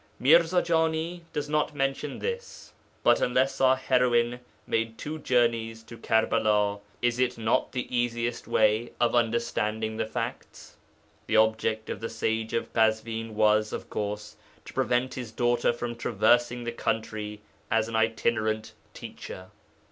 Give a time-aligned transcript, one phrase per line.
[0.17, 6.79] Mirza Jani does not mention this, but unless our heroine made two journeys to Karbala,
[7.03, 10.75] is it not the easiest way of understanding the facts?
[11.27, 15.95] The object of the 'sage of Kazwin' was, of course, to prevent his daughter from
[15.95, 19.51] traversing the country as an itinerant teacher.